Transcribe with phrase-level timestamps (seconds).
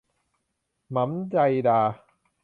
[0.91, 1.79] หมำใจดา!